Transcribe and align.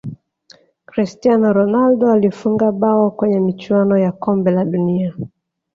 cristiano 0.85 1.53
ronaldo 1.53 2.11
alifunga 2.11 2.71
bao 2.71 3.11
kwenye 3.11 3.39
michuano 3.39 3.97
ya 3.97 4.11
kombe 4.11 4.51
la 4.51 4.65
dunia 4.65 5.13